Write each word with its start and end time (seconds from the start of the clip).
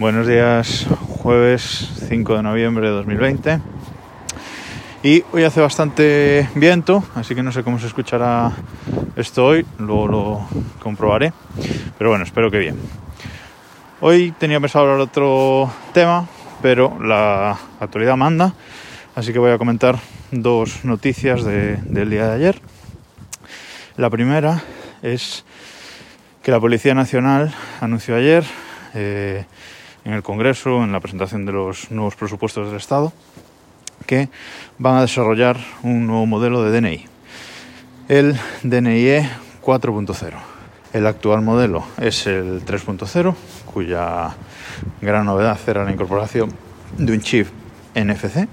Buenos 0.00 0.26
días, 0.26 0.86
jueves 1.18 2.06
5 2.08 2.36
de 2.36 2.42
noviembre 2.42 2.86
de 2.86 2.92
2020. 2.94 3.60
Y 5.02 5.22
hoy 5.30 5.44
hace 5.44 5.60
bastante 5.60 6.48
viento, 6.54 7.04
así 7.14 7.34
que 7.34 7.42
no 7.42 7.52
sé 7.52 7.62
cómo 7.62 7.78
se 7.78 7.86
escuchará 7.86 8.50
esto 9.14 9.44
hoy, 9.44 9.66
luego 9.76 10.08
lo 10.08 10.48
comprobaré. 10.82 11.34
Pero 11.98 12.08
bueno, 12.08 12.24
espero 12.24 12.50
que 12.50 12.56
bien. 12.56 12.78
Hoy 14.00 14.32
tenía 14.38 14.58
pensado 14.58 14.86
hablar 14.86 15.00
otro 15.00 15.70
tema, 15.92 16.26
pero 16.62 16.98
la 16.98 17.58
actualidad 17.78 18.16
manda, 18.16 18.54
así 19.14 19.34
que 19.34 19.38
voy 19.38 19.50
a 19.50 19.58
comentar 19.58 19.98
dos 20.30 20.82
noticias 20.82 21.44
de, 21.44 21.76
del 21.76 22.08
día 22.08 22.26
de 22.26 22.36
ayer. 22.36 22.62
La 23.98 24.08
primera 24.08 24.62
es 25.02 25.44
que 26.42 26.50
la 26.50 26.58
Policía 26.58 26.94
Nacional 26.94 27.52
anunció 27.82 28.16
ayer 28.16 28.44
eh, 28.94 29.44
en 30.04 30.12
el 30.12 30.22
Congreso, 30.22 30.82
en 30.82 30.92
la 30.92 31.00
presentación 31.00 31.46
de 31.46 31.52
los 31.52 31.90
nuevos 31.90 32.16
presupuestos 32.16 32.68
del 32.68 32.76
Estado, 32.76 33.12
que 34.06 34.28
van 34.78 34.96
a 34.96 35.02
desarrollar 35.02 35.56
un 35.82 36.06
nuevo 36.06 36.26
modelo 36.26 36.62
de 36.62 36.80
DNI, 36.80 37.06
el 38.08 38.36
DNIE 38.62 39.28
4.0. 39.62 40.32
El 40.92 41.06
actual 41.06 41.42
modelo 41.42 41.84
es 42.00 42.26
el 42.26 42.64
3.0, 42.64 43.34
cuya 43.72 44.34
gran 45.00 45.26
novedad 45.26 45.58
era 45.66 45.84
la 45.84 45.92
incorporación 45.92 46.52
de 46.98 47.12
un 47.12 47.20
chip 47.20 47.46
NFC, 47.94 48.48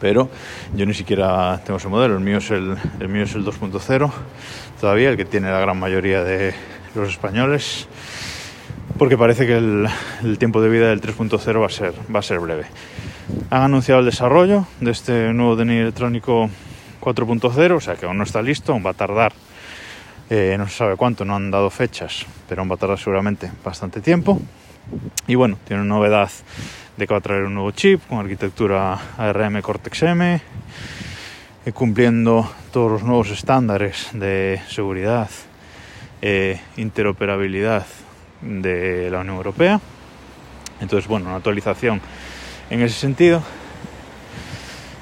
pero 0.00 0.30
yo 0.74 0.86
ni 0.86 0.94
siquiera 0.94 1.60
tengo 1.64 1.76
ese 1.76 1.88
modelo, 1.88 2.14
el 2.14 2.20
mío 2.20 2.38
es 2.38 2.50
el, 2.50 2.76
el 2.98 3.08
mío 3.08 3.22
es 3.22 3.34
el 3.34 3.44
2.0 3.44 4.10
todavía, 4.80 5.10
el 5.10 5.16
que 5.16 5.24
tiene 5.24 5.50
la 5.50 5.60
gran 5.60 5.78
mayoría 5.78 6.24
de 6.24 6.54
los 6.94 7.10
españoles, 7.10 7.86
porque 8.98 9.16
parece 9.16 9.46
que 9.46 9.56
el, 9.56 9.88
el 10.22 10.38
tiempo 10.38 10.60
de 10.60 10.68
vida 10.68 10.88
del 10.88 11.00
3.0 11.00 11.60
va, 11.60 11.66
a 11.66 11.70
ser, 11.70 11.92
va 12.14 12.18
a 12.20 12.22
ser 12.22 12.40
breve. 12.40 12.66
Han 13.50 13.62
anunciado 13.62 14.00
el 14.00 14.06
desarrollo 14.06 14.66
de 14.80 14.90
este 14.90 15.32
nuevo 15.32 15.56
DNI 15.56 15.78
electrónico 15.78 16.50
4.0, 17.00 17.76
o 17.76 17.80
sea 17.80 17.96
que 17.96 18.06
aún 18.06 18.18
no 18.18 18.24
está 18.24 18.42
listo, 18.42 18.72
aún 18.72 18.84
va 18.84 18.90
a 18.90 18.94
tardar, 18.94 19.32
eh, 20.28 20.56
no 20.58 20.68
se 20.68 20.76
sabe 20.76 20.96
cuánto, 20.96 21.24
no 21.24 21.34
han 21.34 21.50
dado 21.50 21.70
fechas, 21.70 22.26
pero 22.48 22.62
aún 22.62 22.70
va 22.70 22.74
a 22.74 22.78
tardar 22.78 22.98
seguramente 22.98 23.50
bastante 23.64 24.00
tiempo. 24.00 24.40
Y 25.26 25.34
bueno, 25.34 25.58
tiene 25.66 25.82
una 25.82 25.94
novedad 25.94 26.30
de 26.96 27.06
que 27.06 27.14
va 27.14 27.18
a 27.18 27.22
traer 27.22 27.44
un 27.44 27.54
nuevo 27.54 27.70
chip 27.70 28.06
con 28.08 28.18
arquitectura 28.18 28.98
ARM 29.16 29.62
Cortex 29.62 30.02
M, 30.02 30.40
eh, 31.64 31.72
cumpliendo 31.72 32.50
todos 32.72 32.90
los 32.92 33.02
nuevos 33.02 33.30
estándares 33.30 34.08
de 34.12 34.60
seguridad 34.68 35.30
e 36.22 36.60
interoperabilidad 36.76 37.86
de 38.40 39.10
la 39.10 39.20
Unión 39.20 39.36
Europea. 39.36 39.80
Entonces, 40.80 41.08
bueno, 41.08 41.26
una 41.26 41.36
actualización 41.36 42.00
en 42.70 42.80
ese 42.82 42.94
sentido. 42.94 43.42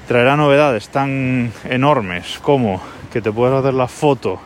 Traerá 0.07 0.35
novedades 0.35 0.89
tan 0.89 1.51
enormes 1.69 2.39
como 2.41 2.81
que 3.13 3.21
te 3.21 3.31
puedas 3.31 3.59
hacer 3.59 3.75
la 3.75 3.87
foto 3.87 4.41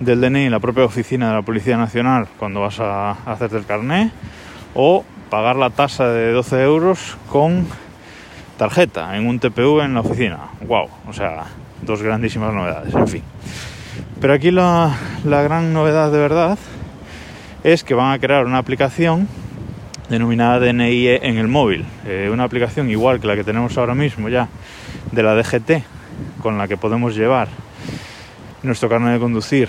del 0.00 0.20
DNI 0.20 0.46
en 0.46 0.50
la 0.50 0.60
propia 0.60 0.84
oficina 0.84 1.28
de 1.28 1.34
la 1.34 1.42
Policía 1.42 1.76
Nacional 1.76 2.26
cuando 2.38 2.60
vas 2.60 2.80
a 2.80 3.12
hacerte 3.26 3.56
el 3.56 3.66
carné 3.66 4.10
o 4.74 5.04
pagar 5.30 5.56
la 5.56 5.70
tasa 5.70 6.08
de 6.08 6.32
12 6.32 6.62
euros 6.62 7.16
con 7.28 7.66
tarjeta 8.56 9.16
en 9.16 9.26
un 9.26 9.38
TPV 9.38 9.84
en 9.84 9.94
la 9.94 10.00
oficina. 10.00 10.38
¡Wow! 10.66 10.88
O 11.08 11.12
sea, 11.12 11.44
dos 11.82 12.02
grandísimas 12.02 12.52
novedades, 12.52 12.92
en 12.94 13.08
fin. 13.08 13.22
Pero 14.20 14.34
aquí 14.34 14.50
la, 14.50 14.96
la 15.24 15.42
gran 15.42 15.72
novedad 15.72 16.10
de 16.10 16.18
verdad 16.18 16.58
es 17.62 17.84
que 17.84 17.94
van 17.94 18.12
a 18.12 18.18
crear 18.18 18.46
una 18.46 18.58
aplicación 18.58 19.28
denominada 20.08 20.58
DNIE 20.58 21.20
en 21.22 21.38
el 21.38 21.48
móvil. 21.48 21.84
Eh, 22.06 22.30
una 22.32 22.44
aplicación 22.44 22.90
igual 22.90 23.20
que 23.20 23.26
la 23.26 23.36
que 23.36 23.44
tenemos 23.44 23.76
ahora 23.78 23.94
mismo 23.94 24.28
ya 24.28 24.48
de 25.12 25.22
la 25.22 25.34
DGT, 25.34 25.84
con 26.42 26.58
la 26.58 26.66
que 26.66 26.76
podemos 26.76 27.14
llevar 27.14 27.48
nuestro 28.62 28.88
carnet 28.88 29.14
de 29.14 29.20
conducir 29.20 29.68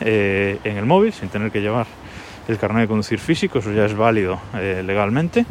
eh, 0.00 0.58
en 0.64 0.76
el 0.76 0.86
móvil 0.86 1.12
sin 1.12 1.28
tener 1.28 1.50
que 1.50 1.60
llevar 1.60 1.86
el 2.48 2.58
carnet 2.58 2.82
de 2.82 2.88
conducir 2.88 3.18
físico, 3.18 3.58
eso 3.58 3.72
ya 3.72 3.84
es 3.84 3.94
válido 3.94 4.40
eh, 4.54 4.82
legalmente. 4.84 5.44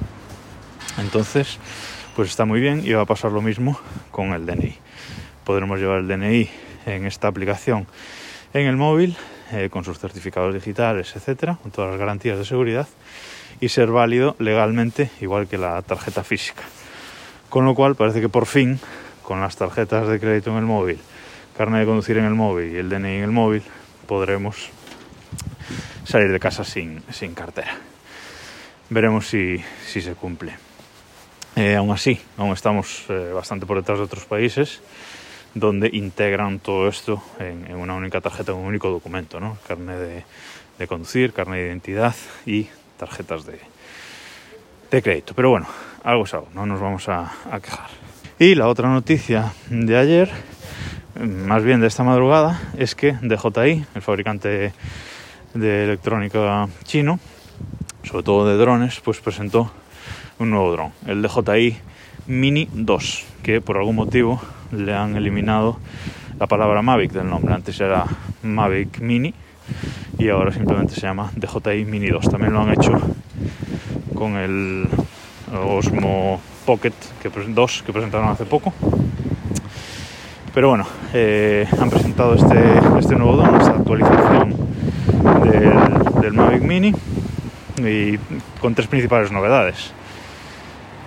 Entonces, 0.98 1.60
pues 2.16 2.30
está 2.30 2.46
muy 2.46 2.60
bien 2.60 2.82
y 2.84 2.92
va 2.94 3.04
a 3.04 3.06
pasar 3.06 3.32
lo 3.32 3.42
mismo 3.42 3.80
con 4.10 4.34
el 4.34 4.46
DNI. 4.48 4.76
Podremos 5.44 5.80
llevar 5.80 6.00
el 6.00 6.08
DNI 6.08 6.50
en 6.88 7.06
esta 7.06 7.28
aplicación 7.28 7.86
en 8.54 8.66
el 8.66 8.78
móvil 8.78 9.16
eh, 9.52 9.70
con 9.70 9.84
sus 9.84 10.00
certificados 10.00 10.54
digitales, 10.54 11.16
etcétera, 11.16 11.58
con 11.62 11.72
todas 11.72 11.92
las 11.92 12.00
garantías 12.00 12.38
de 12.38 12.46
seguridad 12.46 12.88
y 13.60 13.70
ser 13.70 13.90
válido 13.92 14.36
legalmente 14.40 15.10
igual 15.22 15.48
que 15.48 15.58
la 15.58 15.82
tarjeta 15.82 16.24
física. 16.24 16.64
Con 17.50 17.66
lo 17.66 17.76
cual 17.76 17.96
parece 17.96 18.22
que 18.22 18.30
por 18.30 18.46
fin, 18.46 18.80
con 19.24 19.42
las 19.42 19.56
tarjetas 19.56 20.08
de 20.08 20.20
crédito 20.20 20.52
en 20.52 20.58
el 20.58 20.66
móvil, 20.66 21.00
carnet 21.58 21.82
de 21.82 21.86
conducir 21.86 22.18
en 22.18 22.26
el 22.26 22.36
móvil 22.36 22.74
y 22.74 22.78
el 22.78 22.90
DNI 22.90 23.18
en 23.18 23.24
el 23.24 23.32
móvil, 23.32 23.64
podremos 24.06 24.70
salir 26.04 26.32
de 26.32 26.40
casa 26.40 26.64
sin, 26.64 27.04
sin 27.12 27.34
cartera. 27.34 27.78
Veremos 28.90 29.28
si, 29.28 29.64
si 29.86 30.02
se 30.02 30.14
cumple. 30.14 30.56
Eh, 31.56 31.76
aún 31.76 31.92
así, 31.92 32.22
aún 32.38 32.54
estamos 32.54 33.06
eh, 33.10 33.32
bastante 33.34 33.66
por 33.66 33.78
detrás 33.78 33.98
de 33.98 34.06
otros 34.06 34.26
países 34.26 34.82
donde 35.60 35.90
integran 35.92 36.60
todo 36.60 36.88
esto 36.88 37.22
en, 37.40 37.76
una 37.76 37.96
única 37.96 38.22
tarjeta, 38.22 38.52
en 38.52 38.60
un 38.60 38.66
único 38.66 38.90
documento, 38.90 39.40
¿no? 39.40 39.58
Carnet 39.68 40.26
de, 40.78 40.88
conducir, 40.88 41.34
carnet 41.34 41.60
de 41.60 41.68
identidad 41.68 42.16
y 42.46 42.68
tarjetas 42.98 43.46
de, 43.46 43.60
de 44.92 45.02
crédito. 45.02 45.34
Pero 45.34 45.50
bueno, 45.50 45.68
algo 46.04 46.26
es 46.26 46.34
algo, 46.34 46.48
no 46.54 46.66
nos 46.66 46.80
vamos 46.80 47.10
a, 47.10 47.32
a, 47.52 47.60
quejar. 47.60 47.90
Y 48.40 48.56
la 48.56 48.68
otra 48.68 48.90
noticia 48.90 49.54
de 49.70 49.98
ayer, 49.98 50.30
más 51.20 51.64
bien 51.64 51.82
de 51.82 51.88
esta 51.88 52.04
madrugada, 52.04 52.62
es 52.78 52.94
que 52.94 53.14
DJI, 53.14 53.86
el 53.96 54.02
fabricante 54.02 54.74
de 55.54 55.84
electrónica 55.84 56.68
chino, 56.84 57.20
sobre 58.04 58.24
todo 58.24 58.48
de 58.48 58.58
drones, 58.58 59.00
pues 59.02 59.20
presentó 59.20 59.72
un 60.40 60.52
nuevo 60.52 60.72
dron, 60.72 60.92
el 61.08 61.22
DJI 61.24 61.78
Mini 62.28 62.68
2, 62.74 63.26
que 63.42 63.62
por 63.62 63.78
algún 63.78 63.96
motivo 63.96 64.42
le 64.72 64.94
han 64.94 65.16
eliminado 65.16 65.80
la 66.40 66.48
palabra 66.48 66.82
Mavic 66.82 67.12
del 67.12 67.30
nombre. 67.30 67.54
Antes 67.54 67.80
era 67.80 68.06
Mavic 68.44 69.00
Mini 69.00 69.34
y 70.18 70.30
ahora 70.30 70.52
simplemente 70.52 70.94
se 70.94 71.02
llama 71.02 71.32
DJI 71.36 71.86
Mini 71.86 72.10
2. 72.10 72.30
También 72.30 72.54
lo 72.54 72.62
han 72.62 72.72
hecho 72.72 73.00
con 74.14 74.36
el 74.36 74.88
Osmo 75.54 76.42
Pocket 76.66 76.94
que, 77.22 77.30
2 77.30 77.84
que 77.86 77.94
presentaron 77.94 78.30
hace 78.30 78.46
poco. 78.46 78.74
Pero 80.54 80.70
bueno, 80.70 80.86
eh, 81.14 81.68
han 81.80 81.90
presentado 81.90 82.34
este, 82.34 83.00
este 83.00 83.16
nuevo 83.16 83.38
don, 83.38 83.56
esta 83.56 83.72
actualización 83.72 84.56
del, 85.44 86.22
del 86.22 86.34
Mavic 86.34 86.64
Mini 86.64 86.94
y 87.78 88.18
con 88.60 88.74
tres 88.76 88.88
principales 88.88 89.32
novedades. 89.32 89.94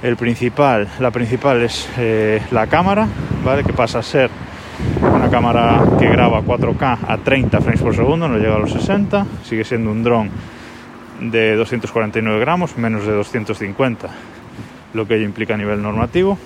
El 0.02 0.16
principal, 0.16 0.88
la 0.98 1.10
principal 1.10 1.60
es 1.62 1.86
eh, 1.98 2.40
la 2.52 2.66
cámara, 2.68 3.06
¿vale? 3.44 3.62
que 3.62 3.74
pasa 3.74 3.98
a 3.98 4.02
ser 4.02 4.30
una 5.02 5.28
cámara 5.28 5.84
que 5.98 6.08
graba 6.08 6.40
4K 6.40 6.98
a 7.06 7.18
30 7.18 7.60
frames 7.60 7.82
por 7.82 7.94
segundo, 7.94 8.26
no 8.26 8.38
llega 8.38 8.56
a 8.56 8.58
los 8.58 8.72
60, 8.72 9.26
sigue 9.44 9.62
siendo 9.62 9.90
un 9.90 10.02
dron 10.02 10.30
de 11.20 11.54
249 11.54 12.40
gramos, 12.40 12.78
menos 12.78 13.04
de 13.04 13.12
250, 13.12 14.08
lo 14.94 15.06
que 15.06 15.16
ello 15.16 15.26
implica 15.26 15.52
a 15.52 15.58
nivel 15.58 15.82
normativo. 15.82 16.38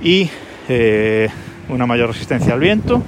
Y 0.00 0.30
eh, 0.68 1.28
una 1.68 1.84
mayor 1.84 2.10
resistencia 2.10 2.54
al 2.54 2.60
viento, 2.60 3.02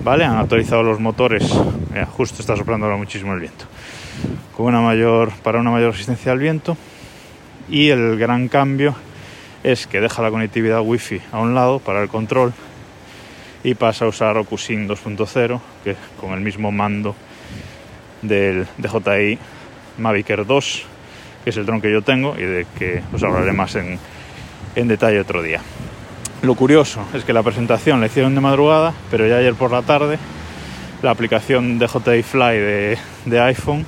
¿vale? 0.00 0.24
Han 0.24 0.36
actualizado 0.36 0.82
los 0.82 1.00
motores, 1.00 1.50
mira, 1.90 2.04
justo 2.04 2.42
está 2.42 2.56
soplando 2.56 2.84
ahora 2.84 2.98
muchísimo 2.98 3.32
el 3.32 3.40
viento, 3.40 3.64
con 4.54 4.66
una 4.66 4.82
mayor, 4.82 5.32
para 5.42 5.60
una 5.60 5.70
mayor 5.70 5.92
resistencia 5.92 6.32
al 6.32 6.40
viento. 6.40 6.76
Y 7.68 7.90
el 7.90 8.18
gran 8.18 8.48
cambio 8.48 8.94
es 9.62 9.86
que 9.86 10.00
deja 10.00 10.22
la 10.22 10.30
conectividad 10.30 10.80
wifi 10.80 11.20
a 11.32 11.40
un 11.40 11.54
lado 11.54 11.80
para 11.80 12.02
el 12.02 12.08
control 12.08 12.52
y 13.64 13.74
pasa 13.74 14.04
a 14.04 14.08
usar 14.08 14.36
OcuSync 14.36 14.88
2.0 14.88 15.60
que 15.82 15.96
con 16.20 16.32
el 16.32 16.40
mismo 16.40 16.70
mando 16.70 17.16
del 18.22 18.66
DJI 18.78 19.38
Mavic 19.98 20.30
Air 20.30 20.46
2 20.46 20.86
que 21.42 21.50
es 21.50 21.56
el 21.56 21.66
dron 21.66 21.80
que 21.80 21.90
yo 21.92 22.02
tengo 22.02 22.34
y 22.36 22.42
de 22.42 22.66
que 22.78 23.02
os 23.12 23.22
hablaré 23.22 23.52
más 23.52 23.74
en, 23.76 23.98
en 24.74 24.88
detalle 24.88 25.20
otro 25.20 25.42
día. 25.42 25.60
Lo 26.42 26.54
curioso 26.54 27.06
es 27.14 27.24
que 27.24 27.32
la 27.32 27.42
presentación 27.42 28.00
la 28.00 28.06
hicieron 28.06 28.34
de 28.34 28.40
madrugada, 28.40 28.92
pero 29.10 29.26
ya 29.26 29.36
ayer 29.36 29.54
por 29.54 29.70
la 29.70 29.82
tarde 29.82 30.18
la 31.02 31.10
aplicación 31.12 31.78
DJI 31.78 32.22
Fly 32.22 32.58
de, 32.58 32.98
de 33.26 33.40
iPhone 33.40 33.86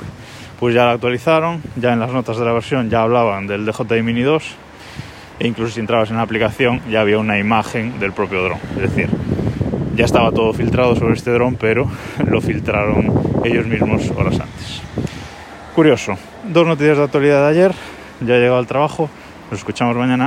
pues 0.58 0.74
ya 0.74 0.84
la 0.84 0.92
actualizaron, 0.92 1.62
ya 1.76 1.92
en 1.92 2.00
las 2.00 2.12
notas 2.12 2.38
de 2.38 2.44
la 2.44 2.52
versión 2.52 2.90
ya 2.90 3.02
hablaban 3.02 3.46
del 3.46 3.64
DJI 3.64 4.02
Mini 4.02 4.22
2 4.22 4.56
e 5.38 5.46
incluso 5.46 5.74
si 5.74 5.80
entrabas 5.80 6.10
en 6.10 6.16
la 6.16 6.22
aplicación 6.22 6.80
ya 6.90 7.00
había 7.00 7.18
una 7.18 7.38
imagen 7.38 8.00
del 8.00 8.12
propio 8.12 8.42
dron. 8.42 8.58
Es 8.76 8.94
decir, 8.94 9.08
ya 9.94 10.04
estaba 10.04 10.32
todo 10.32 10.52
filtrado 10.52 10.96
sobre 10.96 11.14
este 11.14 11.30
dron, 11.30 11.56
pero 11.56 11.90
lo 12.26 12.40
filtraron 12.40 13.42
ellos 13.44 13.66
mismos 13.66 14.10
horas 14.16 14.40
antes. 14.40 14.82
Curioso. 15.74 16.18
dos 16.44 16.66
noticias 16.66 16.98
de 16.98 17.04
actualidad 17.04 17.42
de 17.42 17.48
ayer. 17.50 17.72
Ya 18.20 18.34
he 18.34 18.40
llegado 18.40 18.58
al 18.58 18.66
trabajo. 18.66 19.08
Nos 19.50 19.60
escuchamos 19.60 19.94
mañana. 19.96 20.26